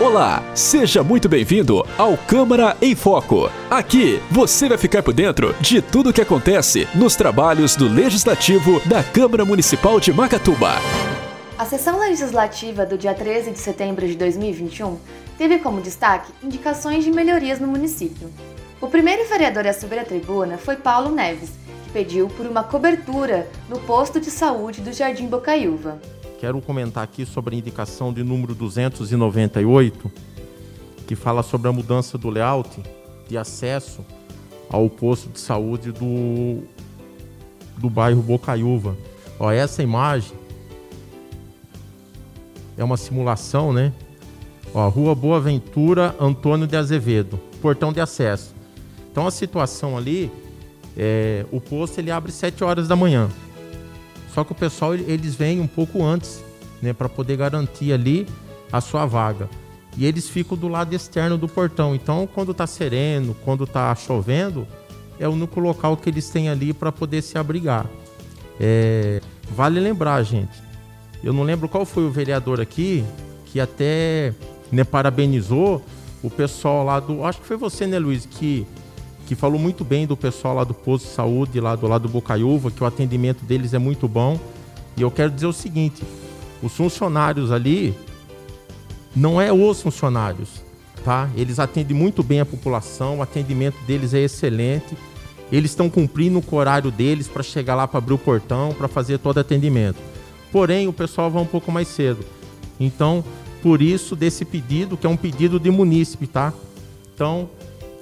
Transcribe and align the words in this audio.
Olá, 0.00 0.42
seja 0.56 1.04
muito 1.04 1.28
bem-vindo 1.28 1.86
ao 1.96 2.16
Câmara 2.16 2.76
em 2.82 2.96
Foco. 2.96 3.48
Aqui 3.70 4.20
você 4.28 4.68
vai 4.68 4.76
ficar 4.76 5.04
por 5.04 5.14
dentro 5.14 5.54
de 5.60 5.80
tudo 5.80 6.10
o 6.10 6.12
que 6.12 6.20
acontece 6.20 6.88
nos 6.96 7.14
trabalhos 7.14 7.76
do 7.76 7.86
Legislativo 7.86 8.80
da 8.88 9.04
Câmara 9.04 9.44
Municipal 9.44 10.00
de 10.00 10.12
Macatuba. 10.12 10.72
A 11.56 11.64
sessão 11.64 12.00
legislativa 12.00 12.84
do 12.84 12.98
dia 12.98 13.14
13 13.14 13.52
de 13.52 13.58
setembro 13.60 14.04
de 14.04 14.16
2021 14.16 14.98
teve 15.38 15.60
como 15.60 15.80
destaque 15.80 16.32
indicações 16.42 17.04
de 17.04 17.12
melhorias 17.12 17.60
no 17.60 17.68
município. 17.68 18.28
O 18.80 18.88
primeiro 18.88 19.28
vereador 19.28 19.64
a 19.64 19.72
subir 19.72 20.00
à 20.00 20.04
tribuna 20.04 20.58
foi 20.58 20.74
Paulo 20.74 21.14
Neves, 21.14 21.50
que 21.84 21.92
pediu 21.92 22.26
por 22.26 22.46
uma 22.46 22.64
cobertura 22.64 23.48
no 23.68 23.78
posto 23.78 24.18
de 24.18 24.32
saúde 24.32 24.80
do 24.80 24.92
Jardim 24.92 25.28
Bocaiúva. 25.28 26.00
Quero 26.44 26.60
comentar 26.60 27.02
aqui 27.02 27.24
sobre 27.24 27.56
a 27.56 27.58
indicação 27.58 28.12
de 28.12 28.22
número 28.22 28.54
298, 28.54 30.12
que 31.06 31.16
fala 31.16 31.42
sobre 31.42 31.68
a 31.68 31.72
mudança 31.72 32.18
do 32.18 32.28
layout 32.28 32.82
de 33.26 33.38
acesso 33.38 34.04
ao 34.68 34.90
posto 34.90 35.30
de 35.30 35.40
saúde 35.40 35.90
do, 35.90 36.62
do 37.78 37.88
bairro 37.88 38.20
Bocaiúva. 38.20 38.94
Ó, 39.40 39.50
essa 39.50 39.82
imagem 39.82 40.36
é 42.76 42.84
uma 42.84 42.98
simulação, 42.98 43.72
né? 43.72 43.90
Ó, 44.74 44.86
Rua 44.90 45.14
Boa 45.14 45.40
Ventura, 45.40 46.14
Antônio 46.20 46.66
de 46.66 46.76
Azevedo, 46.76 47.40
portão 47.62 47.90
de 47.90 48.02
acesso. 48.02 48.54
Então 49.10 49.26
a 49.26 49.30
situação 49.30 49.96
ali, 49.96 50.30
é, 50.94 51.46
o 51.50 51.58
posto 51.58 52.00
ele 52.00 52.10
abre 52.10 52.30
7 52.30 52.62
horas 52.62 52.86
da 52.86 52.94
manhã. 52.94 53.30
Só 54.34 54.42
que 54.42 54.50
o 54.50 54.54
pessoal 54.54 54.94
eles 54.94 55.36
vêm 55.36 55.60
um 55.60 55.66
pouco 55.66 56.02
antes, 56.04 56.42
né, 56.82 56.92
para 56.92 57.08
poder 57.08 57.36
garantir 57.36 57.92
ali 57.92 58.26
a 58.72 58.80
sua 58.80 59.06
vaga. 59.06 59.48
E 59.96 60.04
eles 60.04 60.28
ficam 60.28 60.58
do 60.58 60.66
lado 60.66 60.92
externo 60.92 61.38
do 61.38 61.46
portão. 61.46 61.94
Então, 61.94 62.28
quando 62.34 62.50
está 62.50 62.66
sereno, 62.66 63.36
quando 63.44 63.62
está 63.62 63.94
chovendo, 63.94 64.66
é 65.20 65.28
o 65.28 65.30
único 65.30 65.60
local 65.60 65.96
que 65.96 66.10
eles 66.10 66.28
têm 66.30 66.48
ali 66.48 66.72
para 66.72 66.90
poder 66.90 67.22
se 67.22 67.38
abrigar. 67.38 67.86
É, 68.58 69.20
vale 69.50 69.78
lembrar, 69.78 70.20
gente. 70.24 70.62
Eu 71.22 71.32
não 71.32 71.44
lembro 71.44 71.68
qual 71.68 71.86
foi 71.86 72.04
o 72.04 72.10
vereador 72.10 72.60
aqui 72.60 73.04
que 73.46 73.60
até 73.60 74.34
né, 74.72 74.82
parabenizou 74.82 75.80
o 76.24 76.28
pessoal 76.28 76.84
lá 76.84 76.98
do. 76.98 77.24
Acho 77.24 77.40
que 77.40 77.46
foi 77.46 77.56
você, 77.56 77.86
né, 77.86 78.00
Luiz, 78.00 78.26
que 78.26 78.66
que 79.26 79.34
falou 79.34 79.58
muito 79.58 79.84
bem 79.84 80.06
do 80.06 80.16
pessoal 80.16 80.54
lá 80.54 80.64
do 80.64 80.74
posto 80.74 81.06
de 81.06 81.14
saúde, 81.14 81.60
lá 81.60 81.74
do 81.74 81.86
lado 81.86 82.02
do 82.02 82.08
Bocaiúva, 82.08 82.70
que 82.70 82.82
o 82.82 82.86
atendimento 82.86 83.44
deles 83.44 83.74
é 83.74 83.78
muito 83.78 84.06
bom. 84.06 84.38
E 84.96 85.02
eu 85.02 85.10
quero 85.10 85.30
dizer 85.30 85.46
o 85.46 85.52
seguinte: 85.52 86.02
os 86.62 86.72
funcionários 86.72 87.50
ali 87.50 87.94
não 89.14 89.40
é 89.40 89.52
os 89.52 89.80
funcionários, 89.80 90.62
tá? 91.04 91.28
Eles 91.36 91.58
atendem 91.58 91.96
muito 91.96 92.22
bem 92.22 92.40
a 92.40 92.46
população, 92.46 93.18
o 93.18 93.22
atendimento 93.22 93.76
deles 93.86 94.12
é 94.14 94.20
excelente. 94.20 94.96
Eles 95.52 95.70
estão 95.70 95.88
cumprindo 95.90 96.42
o 96.42 96.56
horário 96.56 96.90
deles 96.90 97.28
para 97.28 97.42
chegar 97.42 97.74
lá 97.74 97.86
para 97.86 97.98
abrir 97.98 98.14
o 98.14 98.18
portão, 98.18 98.72
para 98.72 98.88
fazer 98.88 99.18
todo 99.18 99.38
atendimento. 99.38 99.98
Porém, 100.50 100.88
o 100.88 100.92
pessoal 100.92 101.30
vai 101.30 101.42
um 101.42 101.46
pouco 101.46 101.70
mais 101.70 101.88
cedo. 101.88 102.24
Então, 102.80 103.22
por 103.62 103.80
isso 103.80 104.16
desse 104.16 104.44
pedido, 104.44 104.96
que 104.96 105.06
é 105.06 105.10
um 105.10 105.16
pedido 105.16 105.60
de 105.60 105.70
munícipe, 105.70 106.26
tá? 106.26 106.52
Então, 107.14 107.48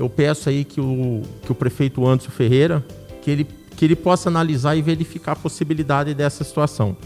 eu 0.03 0.11
peço 0.11 0.49
aí 0.49 0.65
que 0.65 0.81
o, 0.81 1.23
que 1.43 1.53
o 1.53 1.55
prefeito 1.55 2.05
Anderson 2.05 2.33
Ferreira, 2.33 2.85
que 3.23 3.31
ele, 3.31 3.47
que 3.77 3.85
ele 3.85 3.95
possa 3.95 4.29
analisar 4.29 4.75
e 4.75 4.83
verificar 4.83 5.33
a 5.33 5.37
possibilidade 5.37 6.13
dessa 6.13 6.43
situação. 6.43 6.97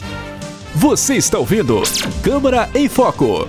Você 0.74 1.14
está 1.14 1.38
ouvindo 1.38 1.82
Câmara 2.22 2.70
em 2.74 2.88
Foco. 2.88 3.46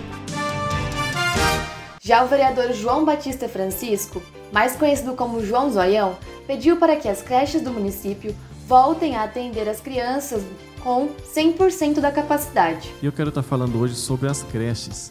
Já 2.04 2.26
o 2.26 2.28
vereador 2.28 2.74
João 2.74 3.06
Batista 3.06 3.48
Francisco, 3.48 4.22
mais 4.52 4.76
conhecido 4.76 5.14
como 5.14 5.42
João 5.42 5.72
Zoião, 5.72 6.18
pediu 6.46 6.76
para 6.76 6.98
que 6.98 7.08
as 7.08 7.22
creches 7.22 7.62
do 7.62 7.72
município 7.72 8.36
voltem 8.68 9.16
a 9.16 9.24
atender 9.24 9.70
as 9.70 9.80
crianças 9.80 10.44
com 10.84 11.08
100% 11.34 12.02
da 12.02 12.12
capacidade. 12.12 12.94
Eu 13.02 13.14
quero 13.14 13.30
estar 13.30 13.44
falando 13.44 13.80
hoje 13.80 13.96
sobre 13.96 14.28
as 14.28 14.44
creches. 14.44 15.10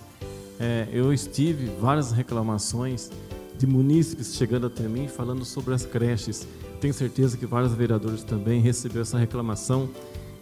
É, 0.60 0.88
eu 0.92 1.10
estive 1.10 1.70
várias 1.80 2.12
reclamações 2.12 3.10
de 3.58 3.66
munícipes 3.66 4.34
chegando 4.34 4.66
até 4.66 4.88
mim 4.88 5.08
falando 5.08 5.44
sobre 5.44 5.74
as 5.74 5.84
creches. 5.84 6.46
Tenho 6.80 6.92
certeza 6.92 7.36
que 7.36 7.46
vários 7.46 7.72
vereadores 7.72 8.22
também 8.22 8.60
receberam 8.60 9.02
essa 9.02 9.18
reclamação 9.18 9.88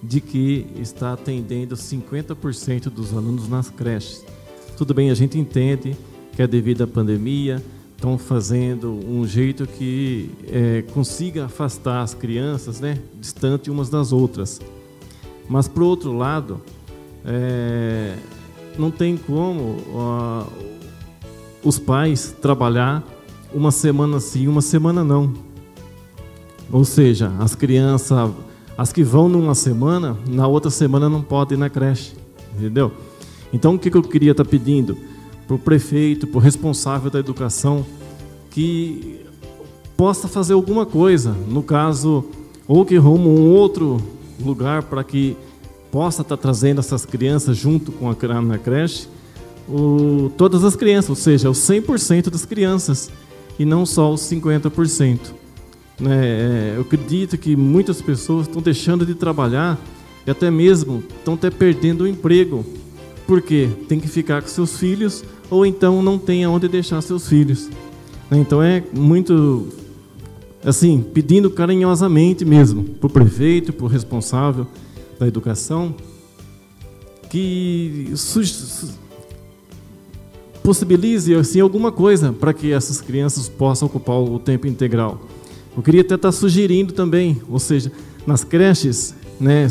de 0.02 0.20
que 0.20 0.66
está 0.76 1.12
atendendo 1.14 1.74
50% 1.74 2.84
dos 2.84 3.12
alunos 3.12 3.48
nas 3.48 3.70
creches. 3.70 4.24
Tudo 4.76 4.92
bem, 4.92 5.10
a 5.10 5.14
gente 5.14 5.38
entende 5.38 5.96
que 6.34 6.42
é 6.42 6.46
devido 6.46 6.82
à 6.82 6.86
pandemia, 6.86 7.62
estão 7.94 8.18
fazendo 8.18 8.92
um 8.92 9.26
jeito 9.26 9.66
que 9.66 10.30
é, 10.48 10.82
consiga 10.92 11.46
afastar 11.46 12.02
as 12.02 12.12
crianças, 12.12 12.80
né, 12.80 12.98
distante 13.18 13.70
umas 13.70 13.88
das 13.88 14.12
outras. 14.12 14.60
Mas, 15.48 15.68
por 15.68 15.82
outro 15.84 16.12
lado, 16.12 16.60
é, 17.24 18.16
não 18.78 18.90
tem 18.90 19.16
como 19.16 19.76
os 21.64 21.78
pais 21.78 22.34
trabalhar 22.40 23.02
uma 23.52 23.70
semana 23.70 24.20
sim, 24.20 24.46
uma 24.46 24.60
semana 24.60 25.02
não. 25.02 25.32
Ou 26.70 26.84
seja, 26.84 27.32
as 27.38 27.54
crianças, 27.54 28.30
as 28.76 28.92
que 28.92 29.02
vão 29.02 29.28
numa 29.28 29.54
semana, 29.54 30.16
na 30.28 30.46
outra 30.46 30.70
semana 30.70 31.08
não 31.08 31.22
podem 31.22 31.56
ir 31.56 31.60
na 31.60 31.70
creche, 31.70 32.12
entendeu? 32.54 32.92
Então 33.52 33.74
o 33.74 33.78
que 33.78 33.94
eu 33.94 34.02
queria 34.02 34.32
estar 34.32 34.44
pedindo 34.44 34.96
para 35.46 35.56
o 35.56 35.58
prefeito, 35.58 36.26
para 36.26 36.38
o 36.38 36.40
responsável 36.40 37.10
da 37.10 37.18
educação, 37.18 37.86
que 38.50 39.20
possa 39.96 40.26
fazer 40.26 40.54
alguma 40.54 40.84
coisa, 40.84 41.36
no 41.48 41.62
caso, 41.62 42.24
ou 42.66 42.84
que 42.84 42.96
rumo 42.96 43.30
um 43.30 43.52
outro 43.52 43.98
lugar 44.44 44.82
para 44.82 45.04
que 45.04 45.36
possa 45.90 46.22
estar 46.22 46.36
trazendo 46.36 46.80
essas 46.80 47.06
crianças 47.06 47.56
junto 47.56 47.92
com 47.92 48.10
a 48.10 48.42
na 48.42 48.58
creche, 48.58 49.06
o, 49.68 50.30
todas 50.36 50.64
as 50.64 50.76
crianças, 50.76 51.10
ou 51.10 51.16
seja, 51.16 51.50
os 51.50 51.58
100% 51.58 52.30
das 52.30 52.44
crianças, 52.44 53.10
e 53.58 53.64
não 53.64 53.86
só 53.86 54.12
os 54.12 54.20
50%. 54.22 55.18
Né? 56.00 56.26
É, 56.26 56.72
eu 56.76 56.82
acredito 56.82 57.38
que 57.38 57.54
muitas 57.54 58.02
pessoas 58.02 58.46
estão 58.46 58.60
deixando 58.60 59.06
de 59.06 59.14
trabalhar 59.14 59.78
e 60.26 60.30
até 60.30 60.50
mesmo 60.50 61.02
estão 61.18 61.34
até 61.34 61.50
perdendo 61.50 62.02
o 62.02 62.08
emprego. 62.08 62.64
porque 63.26 63.68
Tem 63.88 64.00
que 64.00 64.08
ficar 64.08 64.42
com 64.42 64.48
seus 64.48 64.78
filhos 64.78 65.24
ou 65.50 65.64
então 65.64 66.02
não 66.02 66.18
tem 66.18 66.44
aonde 66.44 66.68
deixar 66.68 67.00
seus 67.00 67.28
filhos. 67.28 67.68
Né? 68.30 68.38
Então 68.38 68.62
é 68.62 68.82
muito 68.92 69.68
assim, 70.64 71.04
pedindo 71.12 71.50
carinhosamente 71.50 72.44
mesmo 72.44 72.84
para 72.84 73.06
o 73.06 73.10
prefeito, 73.10 73.72
para 73.72 73.84
o 73.84 73.88
responsável 73.88 74.66
da 75.18 75.28
educação, 75.28 75.94
que 77.28 78.10
possibilize 80.64 81.34
assim 81.34 81.60
alguma 81.60 81.92
coisa 81.92 82.32
para 82.32 82.54
que 82.54 82.72
essas 82.72 82.98
crianças 82.98 83.50
possam 83.50 83.84
ocupar 83.84 84.16
o 84.16 84.38
tempo 84.38 84.66
integral. 84.66 85.20
Eu 85.76 85.82
queria 85.82 86.00
até 86.00 86.14
estar 86.14 86.32
sugerindo 86.32 86.94
também, 86.94 87.38
ou 87.50 87.58
seja, 87.58 87.92
nas 88.26 88.44
creches, 88.44 89.14
né, 89.38 89.68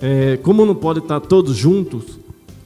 é, 0.00 0.36
como 0.38 0.66
não 0.66 0.74
pode 0.74 0.98
estar 0.98 1.20
todos 1.20 1.56
juntos, 1.56 2.18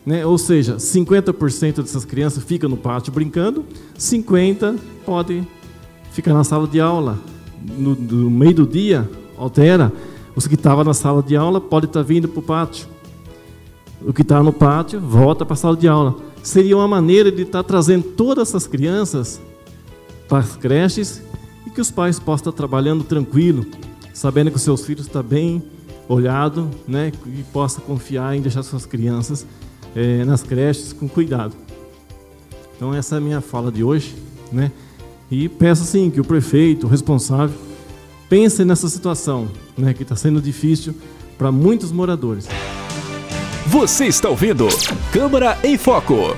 né, 0.06 0.24
ou 0.24 0.38
seja, 0.38 0.76
50% 0.76 1.82
dessas 1.82 2.06
crianças 2.06 2.42
ficam 2.42 2.70
no 2.70 2.76
pátio 2.76 3.12
brincando, 3.12 3.66
50% 3.98 4.78
pode 5.04 5.46
ficar 6.10 6.32
na 6.32 6.44
sala 6.44 6.66
de 6.66 6.80
aula. 6.80 7.18
No, 7.78 7.94
no 7.94 8.30
meio 8.30 8.54
do 8.54 8.66
dia, 8.66 9.08
altera. 9.36 9.92
Os 10.34 10.46
que 10.46 10.54
estavam 10.54 10.82
na 10.82 10.94
sala 10.94 11.22
de 11.22 11.36
aula 11.36 11.60
pode 11.60 11.86
estar 11.86 12.02
vindo 12.02 12.26
para 12.28 12.40
o 12.40 12.42
pátio. 12.42 12.88
O 14.04 14.12
que 14.12 14.22
está 14.22 14.42
no 14.42 14.52
pátio 14.52 15.00
volta 15.00 15.44
para 15.44 15.54
a 15.54 15.56
sala 15.56 15.76
de 15.76 15.86
aula 15.86 16.16
seria 16.42 16.76
uma 16.76 16.88
maneira 16.88 17.30
de 17.30 17.42
estar 17.42 17.62
trazendo 17.62 18.04
todas 18.04 18.48
essas 18.48 18.66
crianças 18.66 19.40
para 20.28 20.38
as 20.38 20.56
creches 20.56 21.22
e 21.66 21.70
que 21.70 21.80
os 21.80 21.90
pais 21.90 22.18
possam 22.18 22.50
estar 22.50 22.52
trabalhando 22.52 23.04
tranquilo, 23.04 23.64
sabendo 24.12 24.50
que 24.50 24.56
os 24.56 24.62
seus 24.62 24.84
filhos 24.84 25.06
estão 25.06 25.22
bem 25.22 25.62
olhado, 26.08 26.68
né, 26.86 27.12
e 27.26 27.42
possa 27.52 27.80
confiar 27.80 28.36
em 28.36 28.40
deixar 28.40 28.62
suas 28.64 28.84
crianças 28.84 29.46
é, 29.94 30.24
nas 30.24 30.42
creches 30.42 30.92
com 30.92 31.08
cuidado. 31.08 31.54
Então 32.76 32.92
essa 32.92 33.14
é 33.14 33.18
a 33.18 33.20
minha 33.20 33.40
fala 33.40 33.70
de 33.70 33.84
hoje, 33.84 34.16
né? 34.50 34.72
E 35.30 35.48
peço 35.48 35.84
assim 35.84 36.10
que 36.10 36.20
o 36.20 36.24
prefeito, 36.24 36.86
o 36.86 36.90
responsável, 36.90 37.56
pense 38.28 38.64
nessa 38.64 38.88
situação, 38.88 39.48
né, 39.78 39.94
que 39.94 40.02
está 40.02 40.16
sendo 40.16 40.42
difícil 40.42 40.92
para 41.38 41.52
muitos 41.52 41.92
moradores. 41.92 42.48
Você 43.72 44.04
está 44.04 44.28
ouvindo 44.28 44.68
Câmara 45.10 45.56
em 45.64 45.78
Foco. 45.78 46.36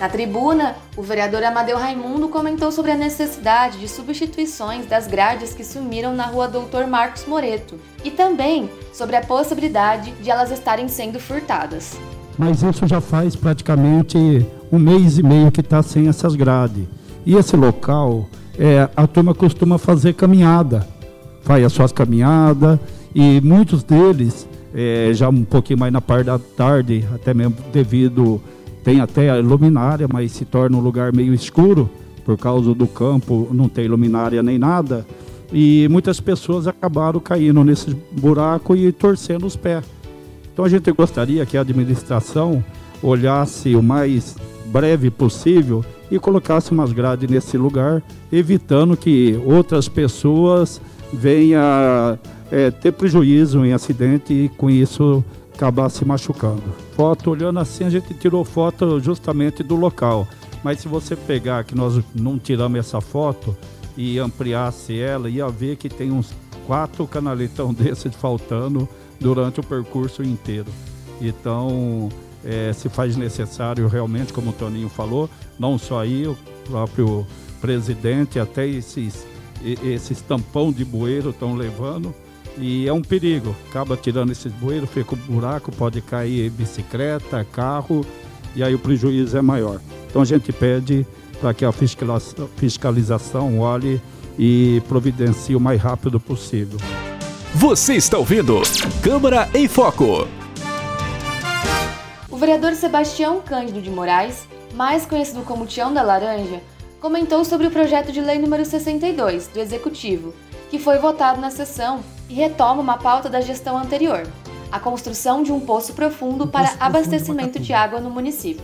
Na 0.00 0.08
tribuna, 0.08 0.74
o 0.96 1.02
vereador 1.02 1.44
Amadeu 1.44 1.78
Raimundo 1.78 2.26
comentou 2.26 2.72
sobre 2.72 2.90
a 2.90 2.96
necessidade 2.96 3.78
de 3.78 3.86
substituições 3.86 4.86
das 4.86 5.06
grades 5.06 5.54
que 5.54 5.62
sumiram 5.62 6.12
na 6.12 6.26
rua 6.26 6.48
Doutor 6.48 6.88
Marcos 6.88 7.24
Moreto 7.24 7.76
e 8.04 8.10
também 8.10 8.68
sobre 8.92 9.14
a 9.14 9.20
possibilidade 9.20 10.10
de 10.20 10.28
elas 10.28 10.50
estarem 10.50 10.88
sendo 10.88 11.20
furtadas. 11.20 11.96
mas 12.36 12.60
isso 12.60 12.84
já 12.88 13.00
faz 13.00 13.36
praticamente 13.36 14.44
um 14.72 14.78
mês 14.80 15.18
e 15.18 15.22
meio 15.22 15.52
que 15.52 15.60
está 15.60 15.84
sem 15.84 16.08
essas 16.08 16.34
grades. 16.34 16.82
E 17.24 17.36
esse 17.36 17.54
local, 17.54 18.28
é, 18.58 18.88
a 18.96 19.06
turma 19.06 19.34
costuma 19.34 19.78
fazer 19.78 20.14
caminhada, 20.14 20.84
faz 21.42 21.64
as 21.64 21.72
suas 21.72 21.92
caminhadas, 21.92 22.76
e 23.14 23.40
muitos 23.40 23.84
deles, 23.84 24.48
é, 24.74 25.10
já 25.12 25.28
um 25.28 25.44
pouquinho 25.44 25.78
mais 25.78 25.92
na 25.92 26.00
parte 26.00 26.26
da 26.26 26.38
tarde, 26.38 27.04
até 27.14 27.34
mesmo 27.34 27.56
devido, 27.72 28.40
tem 28.84 29.00
até 29.00 29.30
a 29.30 29.36
luminária, 29.36 30.06
mas 30.10 30.32
se 30.32 30.44
torna 30.44 30.76
um 30.76 30.80
lugar 30.80 31.12
meio 31.12 31.34
escuro, 31.34 31.90
por 32.24 32.36
causa 32.38 32.74
do 32.74 32.86
campo, 32.86 33.48
não 33.52 33.68
tem 33.68 33.88
luminária 33.88 34.42
nem 34.42 34.58
nada, 34.58 35.06
e 35.52 35.88
muitas 35.90 36.20
pessoas 36.20 36.66
acabaram 36.66 37.18
caindo 37.18 37.64
nesse 37.64 37.96
buraco 38.12 38.76
e 38.76 38.92
torcendo 38.92 39.46
os 39.46 39.56
pés. 39.56 39.84
Então 40.52 40.64
a 40.64 40.68
gente 40.68 40.90
gostaria 40.92 41.44
que 41.44 41.56
a 41.56 41.62
administração 41.62 42.62
olhasse 43.02 43.74
o 43.74 43.82
mais 43.82 44.36
breve 44.66 45.10
possível 45.10 45.84
e 46.10 46.18
colocasse 46.18 46.72
umas 46.72 46.92
grades 46.92 47.28
nesse 47.28 47.56
lugar, 47.56 48.02
evitando 48.32 48.96
que 48.96 49.40
outras 49.44 49.88
pessoas 49.88 50.80
venham 51.12 52.18
é, 52.50 52.70
ter 52.70 52.92
prejuízo 52.92 53.64
em 53.64 53.72
acidente 53.72 54.32
e 54.32 54.48
com 54.48 54.68
isso 54.70 55.24
acabar 55.54 55.88
se 55.90 56.04
machucando. 56.04 56.62
Foto, 56.96 57.30
olhando 57.30 57.60
assim, 57.60 57.84
a 57.84 57.90
gente 57.90 58.14
tirou 58.14 58.44
foto 58.44 58.98
justamente 59.00 59.62
do 59.62 59.76
local. 59.76 60.26
Mas 60.62 60.80
se 60.80 60.88
você 60.88 61.14
pegar 61.14 61.64
que 61.64 61.74
nós 61.74 62.02
não 62.14 62.38
tiramos 62.38 62.78
essa 62.78 63.00
foto 63.00 63.56
e 63.96 64.18
ampliasse 64.18 64.98
ela, 64.98 65.28
ia 65.28 65.48
ver 65.48 65.76
que 65.76 65.88
tem 65.88 66.10
uns 66.10 66.32
quatro 66.66 67.06
canaletão 67.06 67.72
desses 67.74 68.14
faltando 68.14 68.88
durante 69.18 69.60
o 69.60 69.62
percurso 69.62 70.22
inteiro. 70.22 70.70
Então, 71.20 72.08
é, 72.44 72.72
se 72.72 72.88
faz 72.88 73.16
necessário 73.16 73.86
realmente, 73.86 74.32
como 74.32 74.50
o 74.50 74.52
Toninho 74.52 74.88
falou, 74.88 75.28
não 75.58 75.78
só 75.78 76.00
aí, 76.00 76.26
o 76.26 76.36
próprio 76.64 77.26
presidente, 77.60 78.38
até 78.38 78.66
esses, 78.66 79.26
esses 79.62 80.20
tampão 80.20 80.72
de 80.72 80.84
bueiro 80.84 81.30
estão 81.30 81.54
levando. 81.54 82.14
E 82.58 82.86
é 82.86 82.92
um 82.92 83.00
perigo, 83.00 83.54
acaba 83.68 83.96
tirando 83.96 84.32
esses 84.32 84.52
bueiros, 84.52 84.90
fica 84.90 85.14
um 85.14 85.18
buraco, 85.18 85.70
pode 85.72 86.00
cair 86.00 86.50
bicicleta, 86.50 87.46
carro, 87.52 88.04
e 88.54 88.62
aí 88.62 88.74
o 88.74 88.78
prejuízo 88.78 89.36
é 89.38 89.42
maior. 89.42 89.80
Então 90.08 90.20
a 90.20 90.24
gente 90.24 90.52
pede 90.52 91.06
para 91.40 91.54
que 91.54 91.64
a 91.64 91.72
fiscalização 91.72 93.60
olhe 93.60 94.00
e 94.38 94.82
providencie 94.88 95.54
o 95.54 95.60
mais 95.60 95.80
rápido 95.80 96.18
possível. 96.18 96.78
Você 97.54 97.94
está 97.94 98.18
ouvindo 98.18 98.60
Câmara 99.02 99.48
em 99.54 99.66
Foco. 99.66 100.26
O 102.28 102.36
vereador 102.36 102.74
Sebastião 102.74 103.40
Cândido 103.40 103.80
de 103.80 103.90
Moraes, 103.90 104.46
mais 104.74 105.06
conhecido 105.06 105.42
como 105.42 105.66
Tião 105.66 105.92
da 105.92 106.02
Laranja, 106.02 106.60
comentou 107.00 107.44
sobre 107.44 107.66
o 107.66 107.70
projeto 107.70 108.12
de 108.12 108.20
lei 108.20 108.38
número 108.38 108.64
62 108.64 109.48
do 109.48 109.58
Executivo, 109.58 110.34
que 110.70 110.78
foi 110.78 110.98
votado 110.98 111.40
na 111.40 111.50
sessão 111.50 112.00
e 112.28 112.34
retoma 112.34 112.80
uma 112.80 112.98
pauta 112.98 113.28
da 113.28 113.40
gestão 113.40 113.78
anterior, 113.78 114.26
a 114.70 114.78
construção 114.78 115.42
de 115.42 115.50
um 115.50 115.58
poço 115.58 115.94
profundo 115.94 116.44
um 116.44 116.48
para 116.48 116.68
poço 116.68 116.76
abastecimento 116.78 117.58
de 117.58 117.72
água 117.72 118.00
no 118.00 118.10
município. 118.10 118.62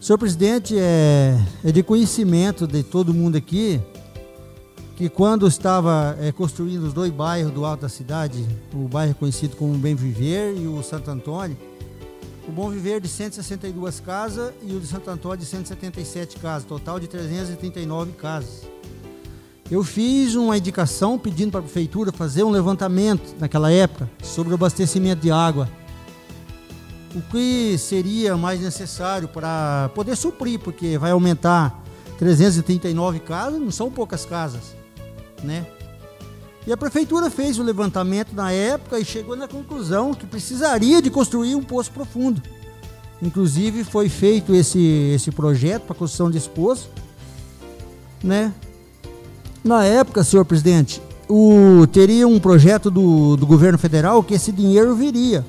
Senhor 0.00 0.18
presidente, 0.18 0.74
é, 0.78 1.36
é 1.62 1.70
de 1.70 1.82
conhecimento 1.82 2.66
de 2.66 2.82
todo 2.82 3.12
mundo 3.12 3.36
aqui 3.36 3.78
que 4.96 5.08
quando 5.08 5.46
estava 5.46 6.16
é, 6.20 6.32
construindo 6.32 6.84
os 6.84 6.92
dois 6.92 7.10
bairros 7.10 7.52
do 7.52 7.64
alto 7.64 7.82
da 7.82 7.88
cidade, 7.88 8.46
o 8.74 8.88
bairro 8.88 9.14
conhecido 9.14 9.56
como 9.56 9.74
Bem 9.74 9.94
Viver 9.94 10.56
e 10.56 10.66
o 10.66 10.82
Santo 10.82 11.10
Antônio, 11.10 11.56
o 12.48 12.52
Bom 12.52 12.70
Viver 12.70 13.00
de 13.00 13.08
162 13.08 14.00
casas 14.00 14.52
e 14.62 14.74
o 14.74 14.80
de 14.80 14.86
Santo 14.86 15.10
Antônio 15.10 15.38
de 15.38 15.46
177 15.46 16.36
casas, 16.38 16.64
total 16.64 16.98
de 16.98 17.06
339 17.06 18.12
casas. 18.12 18.62
Eu 19.70 19.84
fiz 19.84 20.34
uma 20.34 20.56
indicação 20.56 21.18
pedindo 21.18 21.52
para 21.52 21.60
a 21.60 21.62
prefeitura 21.62 22.10
fazer 22.10 22.42
um 22.42 22.50
levantamento 22.50 23.36
naquela 23.38 23.70
época 23.70 24.10
sobre 24.22 24.52
o 24.52 24.54
abastecimento 24.54 25.22
de 25.22 25.30
água. 25.30 25.68
O 27.14 27.22
que 27.22 27.76
seria 27.78 28.36
mais 28.36 28.60
necessário 28.60 29.28
para 29.28 29.90
poder 29.94 30.16
suprir, 30.16 30.58
porque 30.58 30.98
vai 30.98 31.12
aumentar 31.12 31.82
339 32.18 33.20
casas, 33.20 33.60
não 33.60 33.70
são 33.70 33.90
poucas 33.90 34.24
casas 34.24 34.80
né? 35.42 35.66
E 36.66 36.72
a 36.72 36.76
prefeitura 36.76 37.30
fez 37.30 37.58
o 37.58 37.62
levantamento 37.62 38.34
na 38.34 38.52
época 38.52 38.98
e 38.98 39.04
chegou 39.04 39.34
na 39.34 39.48
conclusão 39.48 40.12
que 40.12 40.26
precisaria 40.26 41.00
de 41.00 41.10
construir 41.10 41.54
um 41.54 41.62
poço 41.62 41.90
profundo. 41.90 42.42
Inclusive 43.22 43.84
foi 43.84 44.08
feito 44.08 44.54
esse, 44.54 44.78
esse 45.14 45.30
projeto 45.30 45.84
para 45.84 45.94
construção 45.94 46.30
desse 46.30 46.48
poço, 46.48 46.90
né? 48.22 48.52
Na 49.64 49.84
época, 49.84 50.24
senhor 50.24 50.44
presidente, 50.44 51.02
o, 51.28 51.86
teria 51.86 52.26
um 52.26 52.38
projeto 52.38 52.90
do, 52.90 53.36
do 53.36 53.46
governo 53.46 53.78
federal 53.78 54.22
que 54.22 54.34
esse 54.34 54.52
dinheiro 54.52 54.94
viria, 54.94 55.44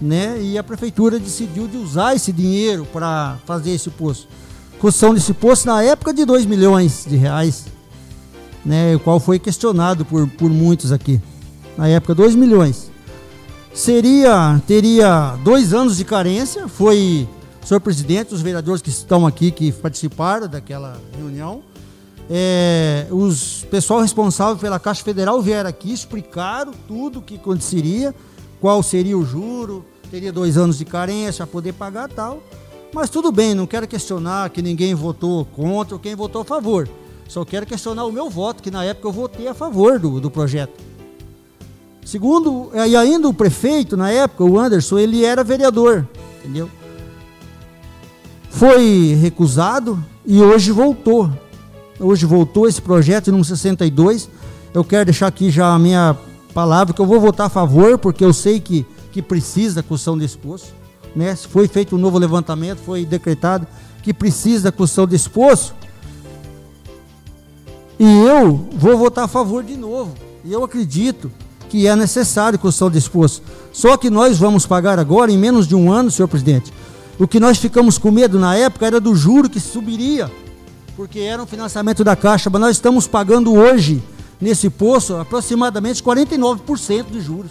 né? 0.00 0.40
E 0.40 0.58
a 0.58 0.62
prefeitura 0.62 1.18
decidiu 1.18 1.66
de 1.66 1.76
usar 1.76 2.14
esse 2.14 2.32
dinheiro 2.32 2.86
para 2.92 3.38
fazer 3.46 3.70
esse 3.70 3.90
poço. 3.90 4.28
Construção 4.78 5.12
desse 5.12 5.34
poço 5.34 5.66
na 5.66 5.82
época 5.82 6.12
de 6.12 6.24
2 6.24 6.46
milhões 6.46 7.04
de 7.06 7.16
reais 7.16 7.64
né, 8.68 8.94
o 8.94 9.00
qual 9.00 9.18
foi 9.18 9.38
questionado 9.38 10.04
por, 10.04 10.28
por 10.28 10.50
muitos 10.50 10.92
aqui. 10.92 11.18
Na 11.76 11.88
época, 11.88 12.14
2 12.14 12.34
milhões. 12.34 12.90
Seria, 13.72 14.60
teria 14.66 15.36
dois 15.42 15.72
anos 15.72 15.96
de 15.96 16.04
carência, 16.04 16.68
foi 16.68 17.26
senhor 17.64 17.80
presidente, 17.80 18.34
os 18.34 18.42
vereadores 18.42 18.82
que 18.82 18.90
estão 18.90 19.26
aqui, 19.26 19.50
que 19.50 19.72
participaram 19.72 20.48
daquela 20.48 21.00
reunião, 21.16 21.62
é, 22.28 23.06
os 23.10 23.64
pessoal 23.70 24.00
responsável 24.00 24.56
pela 24.56 24.78
Caixa 24.78 25.02
Federal 25.02 25.40
vieram 25.40 25.70
aqui, 25.70 25.92
explicaram 25.92 26.72
tudo 26.86 27.20
o 27.20 27.22
que 27.22 27.36
aconteceria, 27.36 28.14
qual 28.60 28.82
seria 28.82 29.16
o 29.16 29.24
juro, 29.24 29.84
teria 30.10 30.32
dois 30.32 30.58
anos 30.58 30.76
de 30.76 30.84
carência 30.84 31.46
para 31.46 31.52
poder 31.52 31.72
pagar 31.72 32.08
tal. 32.08 32.42
Mas 32.92 33.08
tudo 33.08 33.30
bem, 33.30 33.54
não 33.54 33.66
quero 33.66 33.86
questionar 33.86 34.50
que 34.50 34.60
ninguém 34.60 34.94
votou 34.94 35.44
contra 35.44 35.94
ou 35.94 36.00
quem 36.00 36.14
votou 36.14 36.42
a 36.42 36.44
favor. 36.44 36.88
Só 37.28 37.44
quero 37.44 37.66
questionar 37.66 38.06
o 38.06 38.12
meu 38.12 38.30
voto, 38.30 38.62
que 38.62 38.70
na 38.70 38.82
época 38.82 39.06
eu 39.06 39.12
votei 39.12 39.46
a 39.46 39.54
favor 39.54 39.98
do, 39.98 40.18
do 40.18 40.30
projeto. 40.30 40.72
Segundo, 42.02 42.70
e 42.74 42.96
ainda 42.96 43.28
o 43.28 43.34
prefeito, 43.34 43.94
na 43.94 44.10
época, 44.10 44.42
o 44.42 44.58
Anderson, 44.58 44.98
ele 44.98 45.26
era 45.26 45.44
vereador, 45.44 46.08
entendeu? 46.38 46.70
Foi 48.48 49.14
recusado 49.20 50.02
e 50.24 50.40
hoje 50.40 50.72
voltou. 50.72 51.30
Hoje 52.00 52.24
voltou 52.24 52.66
esse 52.66 52.80
projeto 52.80 53.30
no 53.30 53.44
62. 53.44 54.30
Eu 54.72 54.82
quero 54.82 55.04
deixar 55.04 55.26
aqui 55.26 55.50
já 55.50 55.74
a 55.74 55.78
minha 55.78 56.16
palavra 56.54 56.94
que 56.94 57.00
eu 57.00 57.06
vou 57.06 57.20
votar 57.20 57.48
a 57.48 57.50
favor, 57.50 57.98
porque 57.98 58.24
eu 58.24 58.32
sei 58.32 58.58
que, 58.58 58.86
que 59.12 59.20
precisa 59.20 59.76
da 59.76 59.82
construção 59.82 60.16
desse 60.16 60.38
poço. 60.38 60.72
Né? 61.14 61.36
Foi 61.36 61.68
feito 61.68 61.94
um 61.94 61.98
novo 61.98 62.16
levantamento, 62.18 62.78
foi 62.78 63.04
decretado 63.04 63.66
que 64.02 64.14
precisa 64.14 64.64
da 64.64 64.72
construção 64.72 65.06
desse 65.06 65.28
poço. 65.28 65.74
E 67.98 68.04
eu 68.04 68.68
vou 68.72 68.96
votar 68.96 69.24
a 69.24 69.28
favor 69.28 69.64
de 69.64 69.76
novo. 69.76 70.14
E 70.44 70.52
eu 70.52 70.62
acredito 70.62 71.30
que 71.68 71.86
é 71.86 71.96
necessário 71.96 72.58
construção 72.58 72.90
desse 72.90 73.10
poço. 73.10 73.42
Só 73.72 73.96
que 73.96 74.08
nós 74.08 74.38
vamos 74.38 74.64
pagar 74.66 74.98
agora, 74.98 75.30
em 75.30 75.36
menos 75.38 75.66
de 75.66 75.74
um 75.74 75.92
ano, 75.92 76.10
senhor 76.10 76.28
presidente. 76.28 76.72
O 77.18 77.26
que 77.26 77.40
nós 77.40 77.58
ficamos 77.58 77.98
com 77.98 78.10
medo 78.10 78.38
na 78.38 78.54
época 78.54 78.86
era 78.86 79.00
do 79.00 79.14
juro 79.14 79.50
que 79.50 79.58
subiria, 79.58 80.30
porque 80.96 81.18
era 81.18 81.42
um 81.42 81.46
financiamento 81.46 82.04
da 82.04 82.14
Caixa, 82.14 82.48
mas 82.48 82.60
nós 82.60 82.76
estamos 82.76 83.08
pagando 83.08 83.52
hoje, 83.52 84.02
nesse 84.40 84.70
poço, 84.70 85.16
aproximadamente 85.16 86.02
49% 86.02 87.06
de 87.10 87.20
juros. 87.20 87.50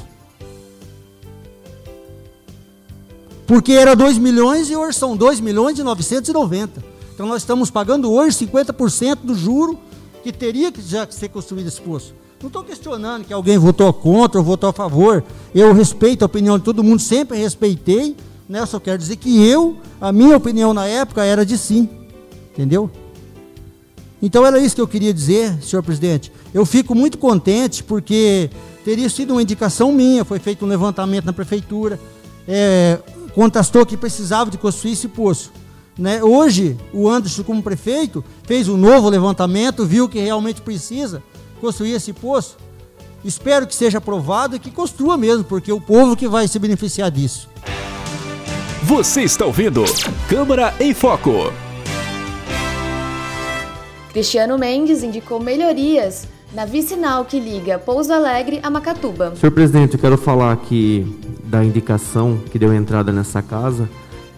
Porque 3.45 3.73
era 3.73 3.95
2 3.95 4.17
milhões 4.17 4.69
e 4.69 4.75
hoje 4.75 4.97
são 4.97 5.15
2 5.15 5.39
milhões 5.41 5.77
e 5.77 5.83
990. 5.83 6.83
Então 7.13 7.27
nós 7.27 7.41
estamos 7.41 7.69
pagando 7.69 8.11
hoje 8.11 8.45
50% 8.45 9.19
do 9.23 9.35
juro 9.35 9.79
que 10.31 10.37
teria 10.37 10.71
que 10.73 10.81
já 10.81 11.07
ser 11.09 11.29
construído 11.29 11.67
esse 11.67 11.79
poço. 11.79 12.13
Não 12.41 12.47
estou 12.47 12.61
questionando 12.61 13.23
que 13.23 13.33
alguém 13.33 13.57
votou 13.57 13.91
contra 13.93 14.39
ou 14.39 14.45
votou 14.45 14.69
a 14.69 14.73
favor. 14.73 15.23
Eu 15.55 15.73
respeito 15.73 16.23
a 16.23 16.25
opinião 16.25 16.57
de 16.57 16.65
todo 16.65 16.83
mundo, 16.83 17.01
sempre 17.01 17.37
respeitei. 17.37 18.15
Né? 18.47 18.65
Só 18.65 18.79
quero 18.79 18.97
dizer 18.97 19.15
que 19.15 19.45
eu, 19.47 19.77
a 20.01 20.11
minha 20.11 20.35
opinião 20.35 20.73
na 20.73 20.85
época 20.85 21.23
era 21.23 21.45
de 21.45 21.57
sim. 21.57 21.89
Entendeu? 22.51 22.91
Então 24.21 24.45
era 24.45 24.59
isso 24.59 24.75
que 24.75 24.81
eu 24.81 24.87
queria 24.87 25.13
dizer, 25.13 25.61
senhor 25.63 25.81
presidente. 25.81 26.31
Eu 26.53 26.65
fico 26.65 26.93
muito 26.93 27.17
contente 27.17 27.83
porque 27.83 28.49
teria 28.83 29.09
sido 29.09 29.31
uma 29.31 29.41
indicação 29.41 29.93
minha, 29.93 30.25
foi 30.25 30.39
feito 30.39 30.65
um 30.65 30.67
levantamento 30.67 31.25
na 31.25 31.33
prefeitura, 31.33 31.99
é, 32.47 32.99
contestou 33.33 33.85
que 33.85 33.95
precisava 33.95 34.51
de 34.51 34.57
construir 34.57 34.91
esse 34.91 35.07
poço. 35.07 35.53
Né? 35.97 36.23
Hoje, 36.23 36.77
o 36.93 37.09
Anderson, 37.09 37.43
como 37.43 37.63
prefeito, 37.63 38.23
fez 38.43 38.67
um 38.67 38.77
novo 38.77 39.09
levantamento, 39.09 39.85
viu 39.85 40.07
que 40.07 40.19
realmente 40.19 40.61
precisa 40.61 41.23
construir 41.59 41.93
esse 41.93 42.13
poço. 42.13 42.57
Espero 43.25 43.65
que 43.65 43.75
seja 43.75 43.97
aprovado 43.97 44.55
e 44.55 44.59
que 44.59 44.69
construa 44.69 45.17
mesmo, 45.17 45.43
porque 45.43 45.71
é 45.71 45.73
o 45.73 45.81
povo 45.81 46.15
que 46.15 46.27
vai 46.27 46.47
se 46.47 46.59
beneficiar 46.59 47.09
disso. 47.09 47.49
Você 48.83 49.23
está 49.23 49.45
ouvindo 49.45 49.83
Câmara 50.29 50.73
em 50.79 50.93
Foco. 50.93 51.51
Cristiano 54.13 54.57
Mendes 54.57 55.03
indicou 55.03 55.39
melhorias 55.41 56.27
na 56.53 56.65
vicinal 56.65 57.25
que 57.25 57.39
liga 57.39 57.77
Pouso 57.77 58.13
Alegre 58.13 58.59
a 58.63 58.69
Macatuba. 58.69 59.33
Senhor 59.35 59.51
presidente, 59.51 59.95
eu 59.95 59.99
quero 59.99 60.17
falar 60.17 60.53
aqui 60.53 61.05
da 61.43 61.63
indicação 61.63 62.37
que 62.51 62.57
deu 62.57 62.73
entrada 62.73 63.11
nessa 63.11 63.41
casa, 63.41 63.89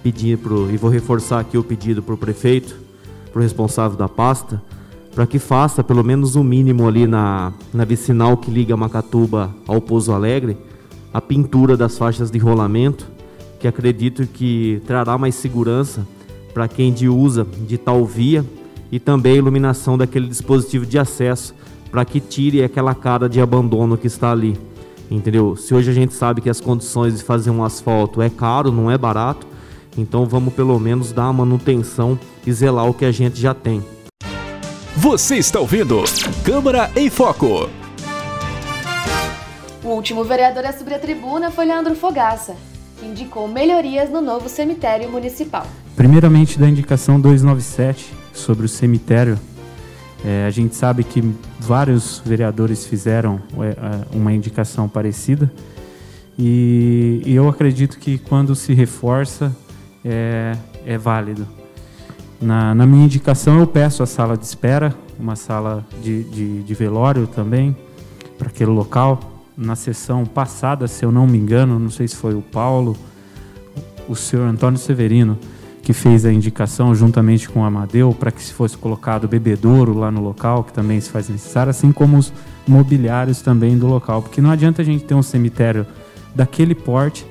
pedir 0.03 0.37
pro, 0.37 0.69
e 0.71 0.77
vou 0.77 0.89
reforçar 0.89 1.39
aqui 1.39 1.57
o 1.57 1.63
pedido 1.63 2.01
para 2.01 2.13
o 2.13 2.17
prefeito, 2.17 2.75
para 3.31 3.39
o 3.39 3.43
responsável 3.43 3.97
da 3.97 4.07
pasta, 4.07 4.61
para 5.13 5.27
que 5.27 5.39
faça 5.39 5.83
pelo 5.83 6.03
menos 6.03 6.35
o 6.35 6.41
um 6.41 6.43
mínimo 6.43 6.87
ali 6.87 7.05
na, 7.05 7.51
na 7.73 7.83
vicinal 7.83 8.37
que 8.37 8.49
liga 8.49 8.77
Macatuba 8.77 9.53
ao 9.67 9.81
Pouso 9.81 10.11
Alegre, 10.11 10.57
a 11.13 11.19
pintura 11.19 11.75
das 11.75 11.97
faixas 11.97 12.29
de 12.31 12.37
rolamento, 12.37 13.07
que 13.59 13.67
acredito 13.67 14.25
que 14.25 14.81
trará 14.85 15.17
mais 15.17 15.35
segurança 15.35 16.07
para 16.53 16.67
quem 16.67 16.93
de 16.93 17.09
usa 17.09 17.45
de 17.67 17.77
tal 17.77 18.05
via 18.05 18.45
e 18.91 18.99
também 18.99 19.33
a 19.33 19.37
iluminação 19.37 19.97
daquele 19.97 20.27
dispositivo 20.27 20.85
de 20.85 20.97
acesso 20.97 21.53
para 21.91 22.05
que 22.05 22.19
tire 22.19 22.63
aquela 22.63 22.95
cara 22.95 23.27
de 23.27 23.41
abandono 23.41 23.97
que 23.97 24.07
está 24.07 24.31
ali. 24.31 24.57
Entendeu? 25.09 25.55
Se 25.55 25.73
hoje 25.73 25.89
a 25.89 25.93
gente 25.93 26.13
sabe 26.13 26.39
que 26.39 26.49
as 26.49 26.61
condições 26.61 27.17
de 27.17 27.23
fazer 27.23 27.49
um 27.49 27.63
asfalto 27.63 28.21
é 28.21 28.29
caro, 28.29 28.71
não 28.71 28.91
é 28.91 28.97
barato, 28.97 29.47
então 29.98 30.25
vamos 30.25 30.53
pelo 30.53 30.79
menos 30.79 31.12
dar 31.12 31.25
a 31.25 31.34
manutenção 31.34 32.19
e 32.46 32.51
zelar 32.51 32.88
o 32.88 32.93
que 32.93 33.05
a 33.05 33.12
gente 33.12 33.39
já 33.39 33.53
tem. 33.53 33.84
Você 34.96 35.38
está 35.38 35.60
ouvindo 35.60 36.03
Câmara 36.43 36.91
em 36.96 37.10
Foco. 37.10 37.69
O 39.84 39.88
último 39.88 40.24
vereador 40.24 40.65
a 40.65 40.74
subir 40.74 40.93
a 40.93 41.00
tribuna 41.00 41.51
foi 41.51 41.65
Leandro 41.65 41.96
Fogaça, 41.96 42.55
que 43.00 43.05
indicou 43.05 43.48
melhorias 43.48 44.10
no 44.10 44.22
novo 44.22 44.50
cemitério 44.50 45.10
municipal. 45.10 45.65
Primeiramente, 45.96 46.60
da 46.60 46.67
indicação 46.67 47.19
297 47.19 48.13
sobre 48.34 48.65
o 48.65 48.69
cemitério, 48.69 49.39
é, 50.24 50.46
a 50.46 50.50
gente 50.50 50.75
sabe 50.75 51.03
que 51.03 51.24
vários 51.60 52.22
vereadores 52.25 52.86
fizeram 52.86 53.39
é, 53.58 54.15
uma 54.15 54.34
indicação 54.34 54.89
parecida 54.89 55.50
e, 56.41 57.22
e, 57.25 57.36
eu 57.36 57.50
acredito 57.50 58.00
que 58.00 58.17
quando 58.17 58.55
se 58.55 58.74
reforça 58.74 59.53
é, 60.03 60.55
é 60.85 60.97
válido. 60.97 61.47
Na, 62.41 62.73
na, 62.73 62.85
minha 62.85 63.05
indicação, 63.05 63.59
eu 63.59 63.67
peço 63.67 64.01
a 64.01 64.05
sala 64.05 64.37
de 64.37 64.45
espera, 64.45 64.95
uma 65.19 65.35
sala 65.35 65.85
de, 66.01 66.23
de, 66.23 66.63
de 66.63 66.73
velório 66.73 67.27
também, 67.27 67.75
para 68.37 68.47
aquele 68.47 68.71
local. 68.71 69.19
Na 69.57 69.75
sessão 69.75 70.25
passada, 70.25 70.87
se 70.87 71.03
eu 71.03 71.11
não 71.11 71.27
me 71.27 71.37
engano, 71.37 71.77
não 71.77 71.89
sei 71.89 72.07
se 72.07 72.15
foi 72.15 72.33
o 72.33 72.41
Paulo, 72.41 72.95
o 74.07 74.15
senhor 74.15 74.47
Antônio 74.47 74.79
Severino, 74.79 75.37
que 75.83 75.91
fez 75.91 76.25
a 76.25 76.31
indicação 76.31 76.93
juntamente 76.95 77.49
com 77.49 77.61
o 77.61 77.63
Amadeu 77.63 78.13
para 78.13 78.31
que 78.31 78.41
se 78.41 78.53
fosse 78.53 78.77
colocado 78.77 79.27
bebedouro 79.27 79.97
lá 79.97 80.09
no 80.09 80.21
local, 80.21 80.63
que 80.63 80.71
também 80.71 81.01
se 81.01 81.09
faz 81.09 81.27
necessário, 81.27 81.71
assim 81.71 81.91
como 81.91 82.17
os 82.17 82.31
mobiliários 82.67 83.41
também 83.41 83.77
do 83.77 83.87
local, 83.87 84.21
porque 84.21 84.39
não 84.39 84.51
adianta 84.51 84.81
a 84.81 84.85
gente 84.85 85.03
ter 85.03 85.15
um 85.15 85.23
cemitério 85.23 85.85
daquele 86.35 86.75
porte, 86.75 87.25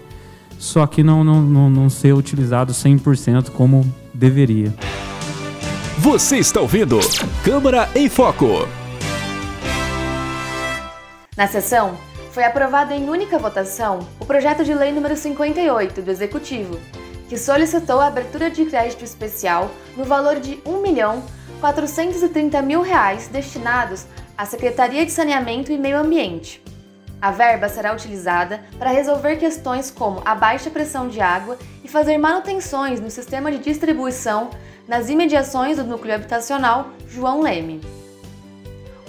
só 0.59 0.87
que 0.87 1.03
não, 1.03 1.23
não, 1.23 1.41
não, 1.41 1.71
não 1.71 1.89
ser 1.89 2.13
utilizado 2.13 2.73
100% 2.73 3.51
como 3.51 3.87
deveria. 4.13 4.75
Você 5.99 6.39
está 6.39 6.61
ouvindo 6.61 6.99
Câmara 7.45 7.89
em 7.95 8.09
Foco. 8.09 8.67
Na 11.37 11.47
sessão, 11.47 11.97
foi 12.33 12.45
aprovado 12.45 12.93
em 12.93 13.09
única 13.09 13.39
votação 13.39 14.01
o 14.21 14.25
projeto 14.25 14.65
de 14.65 14.75
lei 14.75 14.93
número 14.93 15.17
58 15.17 16.03
do 16.03 16.11
Executivo, 16.11 16.79
que 17.29 17.37
solicitou 17.37 18.01
a 18.01 18.07
abertura 18.07 18.51
de 18.51 18.65
crédito 18.65 19.05
especial 19.05 19.71
no 19.97 20.05
valor 20.05 20.41
de 20.41 20.57
1.430.000 20.59 22.63
mil 22.63 22.81
reais 22.81 23.29
destinados 23.29 24.07
à 24.37 24.47
Secretaria 24.47 25.05
de 25.05 25.13
Saneamento 25.13 25.73
e 25.73 25.79
Meio 25.79 25.99
Ambiente. 25.99 26.63
A 27.21 27.33
verba 27.33 27.69
será 27.69 27.93
utilizada 27.93 28.61
para 28.79 28.91
resolver 28.91 29.35
questões 29.37 29.91
como 29.91 30.23
a 30.25 30.37
baixa 30.37 30.71
pressão 30.71 31.09
de 31.09 31.21
água 31.21 31.59
e 31.83 31.89
fazer 31.89 32.17
manutenções 32.17 33.01
no 33.01 33.11
sistema 33.11 33.51
de 33.51 33.59
distribuição 33.59 34.51
nas 34.87 35.11
imediações 35.11 35.79
do 35.79 35.85
núcleo 35.85 36.15
habitacional 36.15 36.91
João 37.09 37.41
Leme. 37.41 37.81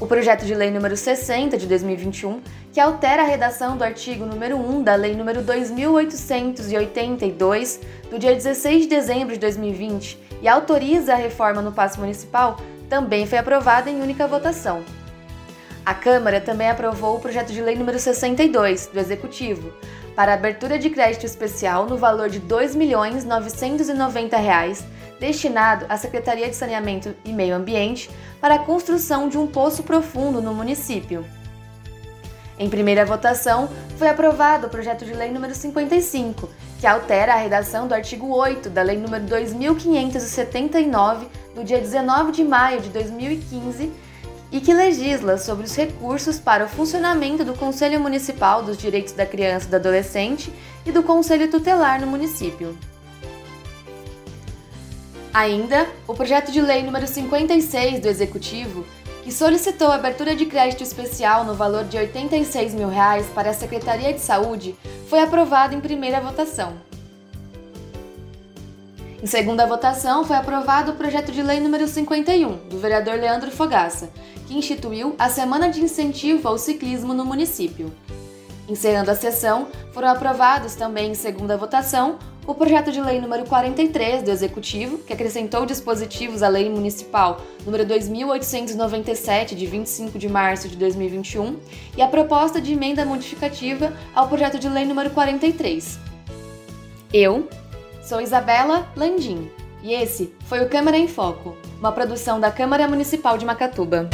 O 0.01 0.07
projeto 0.07 0.43
de 0.45 0.55
lei 0.55 0.71
número 0.71 0.97
60 0.97 1.55
de 1.57 1.67
2021, 1.67 2.41
que 2.73 2.79
altera 2.79 3.21
a 3.21 3.25
redação 3.25 3.77
do 3.77 3.83
artigo 3.83 4.25
número 4.25 4.57
1 4.57 4.81
da 4.81 4.95
lei 4.95 5.13
número 5.13 5.43
2882 5.43 7.79
do 8.09 8.17
dia 8.17 8.33
16 8.33 8.83
de 8.83 8.87
dezembro 8.87 9.33
de 9.33 9.39
2020 9.39 10.17
e 10.41 10.47
autoriza 10.47 11.11
a 11.13 11.17
reforma 11.17 11.61
no 11.61 11.73
passe 11.73 11.99
municipal, 11.99 12.57
também 12.89 13.27
foi 13.27 13.37
aprovada 13.37 13.89
em 13.89 14.01
única 14.01 14.25
votação. 14.25 14.81
A 15.89 15.93
Câmara 15.95 16.39
também 16.39 16.69
aprovou 16.69 17.15
o 17.15 17.19
projeto 17.19 17.51
de 17.51 17.63
lei 17.63 17.75
número 17.75 17.97
62 17.97 18.91
do 18.93 18.99
Executivo 18.99 19.73
para 20.15 20.35
abertura 20.35 20.77
de 20.77 20.87
crédito 20.87 21.25
especial 21.25 21.87
no 21.87 21.97
valor 21.97 22.29
de 22.29 22.37
R$ 22.37 22.45
2.990 22.45 24.85
destinado 25.19 25.87
à 25.89 25.97
Secretaria 25.97 26.47
de 26.47 26.55
Saneamento 26.55 27.15
e 27.25 27.33
Meio 27.33 27.55
Ambiente 27.55 28.07
para 28.39 28.53
a 28.53 28.59
construção 28.59 29.27
de 29.27 29.39
um 29.39 29.47
poço 29.47 29.81
profundo 29.81 30.43
no 30.43 30.53
município. 30.53 31.25
Em 32.59 32.69
primeira 32.69 33.03
votação, 33.03 33.67
foi 33.97 34.09
aprovado 34.09 34.67
o 34.67 34.69
projeto 34.69 35.05
de 35.05 35.13
lei 35.15 35.31
número 35.31 35.55
55, 35.55 36.47
que 36.79 36.85
altera 36.85 37.33
a 37.33 37.37
redação 37.37 37.87
do 37.87 37.95
artigo 37.95 38.31
8 38.31 38.69
da 38.69 38.83
lei 38.83 38.97
número 38.97 39.23
2579 39.23 41.25
do 41.55 41.63
dia 41.63 41.79
19 41.79 42.31
de 42.31 42.43
maio 42.43 42.79
de 42.79 42.89
2015 42.89 44.07
e 44.51 44.59
que 44.59 44.73
legisla 44.73 45.37
sobre 45.37 45.65
os 45.65 45.75
recursos 45.75 46.39
para 46.39 46.65
o 46.65 46.69
funcionamento 46.69 47.43
do 47.43 47.53
Conselho 47.53 47.99
Municipal 47.99 48.63
dos 48.63 48.77
Direitos 48.77 49.13
da 49.13 49.25
Criança 49.25 49.67
e 49.67 49.69
do 49.69 49.75
Adolescente 49.75 50.51
e 50.85 50.91
do 50.91 51.03
Conselho 51.03 51.49
Tutelar 51.49 52.01
no 52.01 52.07
município. 52.07 52.77
Ainda, 55.31 55.87
o 56.07 56.13
projeto 56.15 56.51
de 56.51 56.59
lei 56.59 56.81
número 56.81 57.05
56 57.05 57.99
do 57.99 58.07
Executivo, 58.07 58.83
que 59.23 59.31
solicitou 59.31 59.89
a 59.91 59.95
abertura 59.95 60.35
de 60.35 60.47
crédito 60.47 60.81
especial 60.81 61.45
no 61.45 61.53
valor 61.53 61.83
de 61.83 61.97
86 61.97 62.73
mil 62.73 62.89
reais 62.89 63.27
para 63.27 63.51
a 63.51 63.53
Secretaria 63.53 64.11
de 64.11 64.19
Saúde, 64.19 64.75
foi 65.07 65.21
aprovado 65.21 65.75
em 65.75 65.79
primeira 65.79 66.19
votação. 66.19 66.88
Em 69.21 69.27
segunda 69.27 69.65
votação, 69.65 70.23
foi 70.23 70.37
aprovado 70.37 70.91
o 70.91 70.95
projeto 70.95 71.29
de 71.29 71.43
lei 71.43 71.59
número 71.59 71.85
51, 71.85 72.69
do 72.69 72.77
vereador 72.77 73.15
Leandro 73.15 73.51
Fogaça, 73.51 74.09
que 74.47 74.57
instituiu 74.57 75.13
a 75.19 75.27
Semana 75.27 75.69
de 75.69 75.81
Incentivo 75.81 76.47
ao 76.47 76.57
Ciclismo 76.57 77.13
no 77.13 77.25
município. 77.25 77.91
Encerrando 78.69 79.11
a 79.11 79.15
sessão, 79.15 79.67
foram 79.91 80.07
aprovados 80.07 80.73
também 80.75 81.11
em 81.11 81.15
segunda 81.15 81.57
votação 81.57 82.17
o 82.47 82.55
projeto 82.55 82.93
de 82.93 83.01
lei 83.01 83.19
número 83.19 83.43
43 83.43 84.23
do 84.23 84.31
Executivo, 84.31 84.99
que 84.99 85.11
acrescentou 85.11 85.65
dispositivos 85.65 86.41
à 86.41 86.47
Lei 86.47 86.69
Municipal 86.69 87.41
número 87.65 87.85
2897 87.85 89.53
de 89.53 89.65
25 89.65 90.17
de 90.17 90.29
março 90.29 90.69
de 90.69 90.77
2021, 90.77 91.57
e 91.97 92.01
a 92.01 92.07
proposta 92.07 92.61
de 92.61 92.71
emenda 92.71 93.03
modificativa 93.03 93.91
ao 94.15 94.29
projeto 94.29 94.57
de 94.57 94.69
lei 94.69 94.85
número 94.85 95.09
43. 95.09 95.99
Eu 97.13 97.49
sou 98.01 98.21
Isabela 98.21 98.87
Landim, 98.95 99.49
e 99.81 99.93
esse 99.93 100.33
foi 100.45 100.61
o 100.61 100.69
Câmara 100.69 100.97
em 100.97 101.07
Foco, 101.07 101.55
uma 101.79 101.91
produção 101.91 102.39
da 102.39 102.51
Câmara 102.51 102.87
Municipal 102.87 103.37
de 103.37 103.45
Macatuba. 103.45 104.09